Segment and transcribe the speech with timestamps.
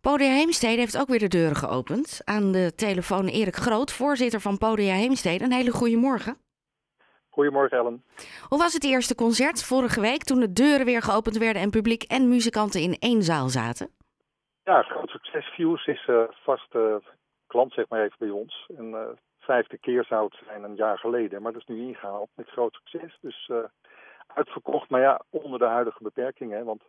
[0.00, 2.20] Podia Heemstede heeft ook weer de deuren geopend.
[2.24, 5.44] Aan de telefoon Erik Groot, voorzitter van Podia Heemstede.
[5.44, 6.36] Een hele goede morgen.
[7.28, 8.04] Goedemorgen Ellen.
[8.48, 12.02] Hoe was het eerste concert vorige week toen de deuren weer geopend werden en publiek
[12.02, 13.90] en muzikanten in één zaal zaten?
[14.64, 15.46] Ja, groot succes.
[15.46, 17.02] Fuse is uh, vaste
[17.46, 18.70] klant zeg maar even bij ons.
[18.76, 19.00] En uh,
[19.38, 22.74] vijfde keer zou het zijn een jaar geleden, maar dat is nu ingehaald met groot
[22.74, 23.18] succes.
[23.20, 23.50] Dus
[24.26, 26.64] uitverkocht, maar ja, onder de huidige beperkingen.
[26.64, 26.82] Want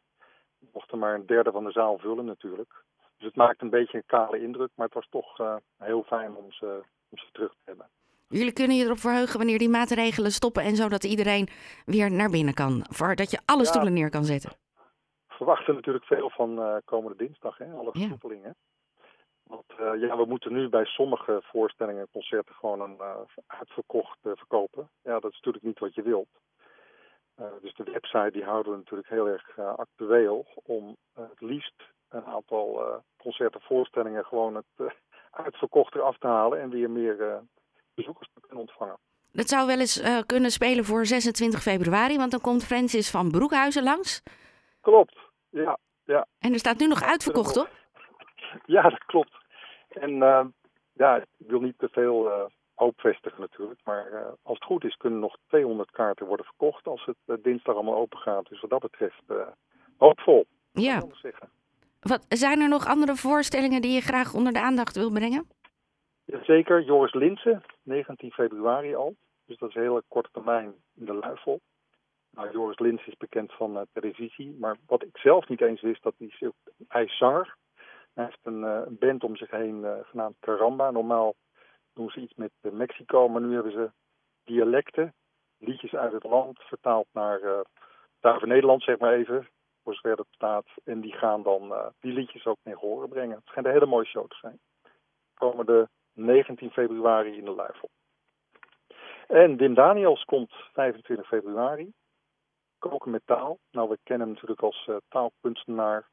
[0.60, 2.84] we mochten maar een derde van de zaal vullen natuurlijk.
[3.20, 6.36] Dus het maakt een beetje een kale indruk, maar het was toch uh, heel fijn
[6.36, 7.90] om ze, om ze terug te hebben.
[8.28, 11.48] Jullie kunnen je erop verheugen wanneer die maatregelen stoppen en zo dat iedereen
[11.86, 12.86] weer naar binnen kan.
[12.90, 14.00] Voor dat je alle stoelen ja.
[14.00, 14.50] neer kan zetten.
[15.28, 18.56] We verwachten natuurlijk veel van uh, komende dinsdag, hè, alle versoepelingen.
[18.56, 19.04] Ja.
[19.44, 22.98] Want uh, ja, we moeten nu bij sommige voorstellingen en concerten gewoon een
[23.48, 24.90] uitverkocht verkopen.
[25.04, 26.30] Ja, dat is natuurlijk niet wat je wilt.
[27.62, 33.02] dus de website die houden we natuurlijk heel erg actueel om het liefst een aantal
[33.18, 34.94] concerten voorstellingen gewoon het
[35.32, 37.44] uitverkocht eraf te halen en weer meer
[37.94, 38.98] bezoekers te kunnen ontvangen.
[39.32, 43.32] Dat zou wel eens uh, kunnen spelen voor 26 februari, want dan komt Francis van
[43.32, 44.24] Broekhuizen langs.
[44.82, 45.18] Klopt,
[45.50, 45.78] ja.
[46.04, 46.26] ja.
[46.40, 47.70] En er staat nu nog uitverkocht, toch?
[48.66, 49.36] Ja, dat klopt.
[49.90, 50.46] En uh,
[50.94, 54.96] ja, ik wil niet te veel uh, hoop vestigen natuurlijk, maar als het goed is
[54.98, 58.50] kunnen nog 200 kaarten worden verkocht als het dinsdag allemaal open gaat.
[58.50, 59.24] Dus wat dat betreft
[59.98, 60.46] hoopvol.
[60.72, 61.04] Ja.
[62.00, 65.48] Wat, zijn er nog andere voorstellingen die je graag onder de aandacht wil brengen?
[66.26, 69.16] Zeker, Joris Linsen, 19 februari al.
[69.46, 71.60] Dus dat is een hele korte termijn in de luifel.
[72.32, 76.04] Nou, Joris Linsen is bekend van uh, televisie, maar wat ik zelf niet eens wist,
[76.04, 76.14] dat
[76.88, 77.56] hij, is zanger.
[78.14, 80.92] Hij heeft een, uh, een band om zich heen uh, genaamd Caramba.
[80.92, 81.36] Normaal
[81.94, 83.92] doen ze iets met Mexico, maar nu hebben ze
[84.44, 85.14] dialecten,
[85.58, 87.42] liedjes uit het land, vertaald naar
[88.22, 89.48] uh, Nederland, zeg maar even,
[89.90, 90.66] voor zover dat staat.
[90.84, 93.36] En die gaan dan die liedjes ook mee horen brengen.
[93.36, 94.60] Het schijnt een hele mooie show te zijn.
[95.34, 97.90] Komen de 19 februari in de Luifel.
[99.28, 101.94] En Wim Daniels komt 25 februari.
[102.78, 103.60] Koken met taal.
[103.72, 106.08] Nou, we kennen hem natuurlijk als uh, taalkunstenaar.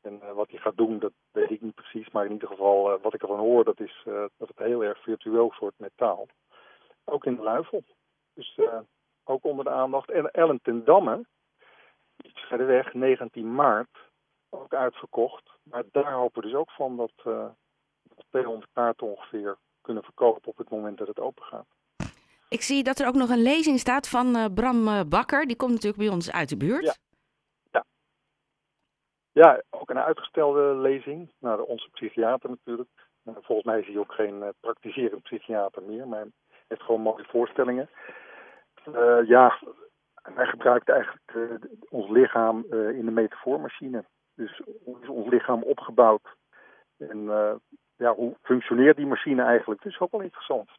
[0.00, 2.10] En uh, wat hij gaat doen, dat weet ik niet precies.
[2.10, 4.02] Maar in ieder geval, wat ik ervan hoor, dat is
[4.36, 6.26] dat het heel erg virtuoos wordt met taal.
[7.04, 7.82] Ook in de Luifel.
[8.34, 8.58] Dus
[9.24, 10.10] ook onder de aandacht.
[10.10, 11.26] En Ellen ten Damme,
[12.22, 13.98] iets verder weg, 19 maart,
[14.50, 15.50] ook uitverkocht.
[15.62, 17.12] Maar daar hopen we dus ook van dat
[18.30, 21.66] 200 kaarten ongeveer kunnen verkopen op het moment dat het open gaat.
[22.48, 25.46] Ik zie dat er ook nog een lezing staat van uh, Bram uh, Bakker.
[25.46, 26.84] Die komt natuurlijk bij ons uit de buurt.
[26.84, 26.94] Ja,
[27.70, 27.84] ja.
[29.32, 31.32] ja ook een uitgestelde lezing.
[31.38, 32.88] Nou, onze psychiater natuurlijk.
[33.24, 36.30] Uh, volgens mij is hij ook geen praktiserend psychiater meer, maar hij
[36.68, 37.90] heeft gewoon mooie voorstellingen.
[39.26, 39.58] ja,
[40.34, 44.04] hij gebruikt eigenlijk ons lichaam in de metafoormachine.
[44.34, 46.28] Dus hoe is ons lichaam opgebouwd?
[46.98, 47.24] En
[47.96, 49.82] ja, hoe functioneert die machine eigenlijk?
[49.82, 50.70] Dat is ook wel interessant.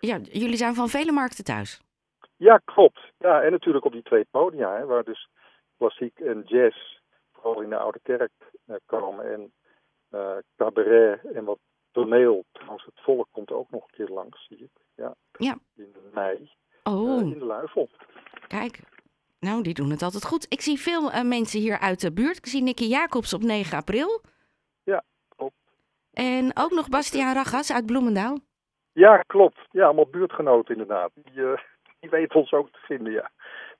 [0.00, 1.82] Ja, jullie zijn van vele markten thuis.
[2.36, 3.12] Ja, klopt.
[3.18, 5.28] Ja, en natuurlijk op die twee podia, hè, waar dus
[5.76, 7.00] klassiek en jazz
[7.32, 8.32] vooral in de Oude Kerk
[8.86, 9.32] komen.
[9.32, 9.52] En
[10.56, 11.58] cabaret en wat
[11.92, 12.44] toneel.
[12.52, 14.70] Trouwens, het volk komt ook nog een keer langs, zie ik.
[14.94, 15.58] Ja, ja.
[15.76, 16.50] in mei.
[16.82, 17.20] Oh.
[17.20, 17.88] Uh, in de Luifel.
[18.48, 18.80] Kijk,
[19.40, 20.46] nou, die doen het altijd goed.
[20.48, 22.36] Ik zie veel mensen hier uit de buurt.
[22.36, 24.20] Ik zie Nicky Jacobs op 9 april.
[24.82, 25.02] Ja,
[25.36, 25.54] klopt.
[26.12, 28.38] En ook nog Bastiaan Ragas uit Bloemendaal.
[28.92, 29.58] Ja, klopt.
[29.70, 31.10] Ja, allemaal buurtgenoten inderdaad.
[31.14, 31.58] Die, uh,
[32.00, 33.30] die weten ons ook te vinden, ja.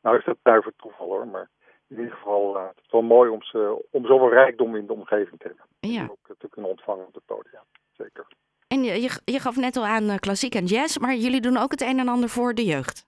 [0.02, 1.48] Nou is dat duiver toeval hoor, maar
[1.88, 4.92] in ieder geval uh, het is wel mooi om, ze, om zoveel rijkdom in de
[4.92, 5.64] omgeving te hebben.
[5.80, 6.00] Ja.
[6.00, 7.62] En ook te kunnen ontvangen op het podium,
[7.92, 8.26] zeker.
[8.68, 11.70] En je, je, je gaf net al aan klassiek en jazz, maar jullie doen ook
[11.70, 13.07] het een en ander voor de jeugd.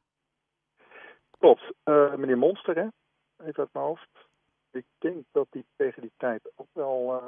[1.41, 1.73] Klopt.
[2.17, 2.87] meneer Monster, hè?
[3.47, 4.09] even uit mijn hoofd.
[4.71, 7.23] Ik denk dat die tegen die tijd ook wel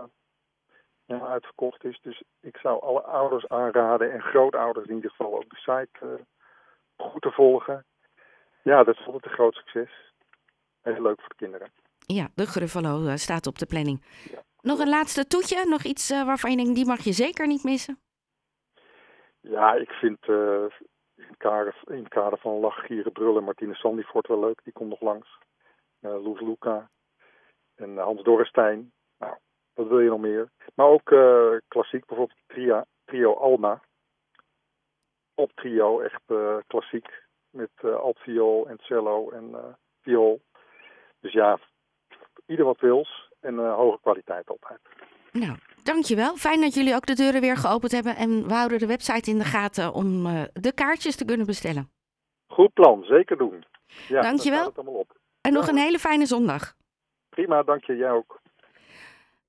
[1.05, 1.99] ja, uitverkocht is.
[2.03, 6.11] Dus ik zou alle ouders aanraden en grootouders in ieder geval ook de site uh,
[6.97, 7.85] goed te volgen.
[8.63, 9.91] Ja, dat is altijd een groot succes.
[10.83, 11.71] Heel leuk voor de kinderen.
[12.07, 14.05] Ja, de Gruffalo staat op de planning.
[14.31, 14.43] Ja.
[14.61, 15.67] Nog een laatste toetje?
[15.69, 17.99] Nog iets waarvan je denkt, die mag je zeker niet missen?
[19.41, 20.19] Ja, ik vind
[21.85, 24.61] in het kader van Lach, Gieren, Brullen Martine Sandifort wel leuk.
[24.65, 25.39] Die komt nog langs.
[26.01, 26.91] Loes Luca
[27.75, 28.93] en Hans Dorrestein.
[29.19, 29.37] Nou,
[29.75, 30.51] wat wil je nog meer?
[30.75, 33.83] Maar ook uh, klassiek, bijvoorbeeld trio Alma.
[35.35, 37.23] Op trio, echt uh, klassiek.
[37.51, 40.41] Met uh, altviool en cello en viool.
[41.21, 41.59] Dus ja,
[42.47, 44.81] ieder wat wils en hoge kwaliteit altijd.
[45.33, 46.37] Nou, dankjewel.
[46.37, 48.17] Fijn dat jullie ook de deuren weer geopend hebben.
[48.17, 51.91] En we houden de website in de gaten om de kaartjes te kunnen bestellen.
[52.47, 53.65] Goed plan, zeker doen.
[54.09, 54.65] Ja, dankjewel.
[54.65, 55.17] Het allemaal op.
[55.41, 56.75] En nog een hele fijne zondag.
[57.29, 57.97] Prima, dank je.
[57.97, 58.41] Jij ook.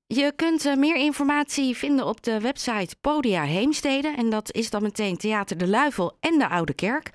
[0.08, 4.14] Je kunt uh, meer informatie vinden op de website Podia Heemstede.
[4.18, 7.08] En dat is dan meteen Theater de Luifel en de Oude Kerk.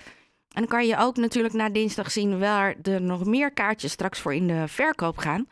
[0.54, 4.20] En dan kan je ook natuurlijk na dinsdag zien waar er nog meer kaartjes straks
[4.20, 5.46] voor in de verkoop gaan.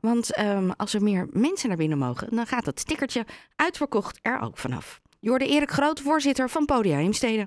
[0.00, 4.40] Want um, als er meer mensen naar binnen mogen, dan gaat dat stickertje uitverkocht er
[4.40, 5.00] ook vanaf.
[5.20, 7.46] Jorde Erik Groot, voorzitter van Podia Heemstede.